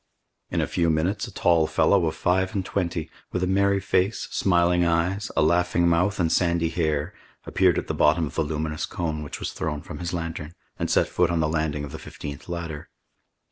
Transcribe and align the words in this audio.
In 0.49 0.61
a 0.61 0.67
few 0.67 0.89
minutes, 0.89 1.27
a 1.27 1.31
tall 1.31 1.67
fellow 1.67 2.07
of 2.07 2.15
five 2.15 2.55
and 2.55 2.65
twenty, 2.65 3.11
with 3.31 3.43
a 3.43 3.45
merry 3.45 3.79
face, 3.79 4.27
smiling 4.31 4.83
eyes, 4.83 5.29
a 5.37 5.43
laughing 5.43 5.87
mouth, 5.87 6.19
and 6.19 6.31
sandy 6.31 6.69
hair, 6.69 7.13
appeared 7.45 7.77
at 7.77 7.85
the 7.85 7.93
bottom 7.93 8.25
of 8.25 8.33
the 8.33 8.41
luminous 8.41 8.87
cone 8.87 9.21
which 9.21 9.37
was 9.39 9.51
thrown 9.53 9.83
from 9.83 9.99
his 9.99 10.11
lantern, 10.11 10.53
and 10.79 10.89
set 10.89 11.07
foot 11.07 11.29
on 11.29 11.39
the 11.39 11.47
landing 11.47 11.83
of 11.83 11.91
the 11.91 11.99
fifteenth 11.99 12.49
ladder. 12.49 12.89